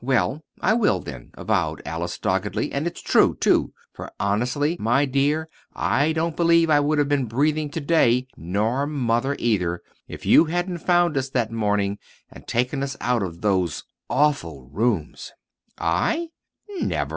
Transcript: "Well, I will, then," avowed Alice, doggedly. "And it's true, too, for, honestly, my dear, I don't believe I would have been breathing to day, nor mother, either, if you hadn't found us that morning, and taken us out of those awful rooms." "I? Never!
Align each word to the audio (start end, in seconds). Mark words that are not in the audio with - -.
"Well, 0.00 0.42
I 0.58 0.72
will, 0.72 1.00
then," 1.00 1.32
avowed 1.34 1.82
Alice, 1.84 2.16
doggedly. 2.18 2.72
"And 2.72 2.86
it's 2.86 3.02
true, 3.02 3.34
too, 3.38 3.74
for, 3.92 4.10
honestly, 4.18 4.78
my 4.80 5.04
dear, 5.04 5.50
I 5.74 6.12
don't 6.14 6.34
believe 6.34 6.70
I 6.70 6.80
would 6.80 6.96
have 6.96 7.10
been 7.10 7.26
breathing 7.26 7.68
to 7.72 7.78
day, 7.82 8.26
nor 8.34 8.86
mother, 8.86 9.36
either, 9.38 9.82
if 10.08 10.24
you 10.24 10.46
hadn't 10.46 10.78
found 10.78 11.18
us 11.18 11.28
that 11.28 11.52
morning, 11.52 11.98
and 12.30 12.46
taken 12.48 12.82
us 12.82 12.96
out 13.02 13.22
of 13.22 13.42
those 13.42 13.84
awful 14.08 14.66
rooms." 14.68 15.32
"I? 15.78 16.30
Never! 16.80 17.10